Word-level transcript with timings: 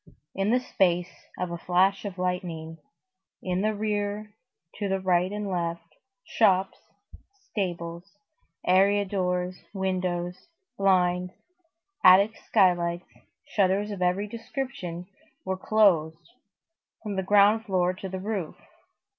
In 0.33 0.49
the 0.49 0.59
space 0.59 1.27
of 1.37 1.51
a 1.51 1.59
flash 1.59 2.05
of 2.05 2.17
lightning, 2.17 2.79
in 3.43 3.61
the 3.61 3.75
rear, 3.75 4.33
to 4.79 4.87
right 4.97 5.31
and 5.31 5.47
left, 5.47 5.93
shops, 6.25 6.79
stables, 7.51 8.17
area 8.65 9.05
doors, 9.05 9.63
windows, 9.75 10.47
blinds, 10.75 11.33
attic 12.03 12.35
skylights, 12.35 13.13
shutters 13.45 13.91
of 13.91 14.01
every 14.01 14.27
description 14.27 15.05
were 15.45 15.55
closed, 15.55 16.31
from 17.03 17.15
the 17.15 17.21
ground 17.21 17.65
floor 17.65 17.93
to 17.93 18.09
the 18.09 18.17
roof. 18.19 18.55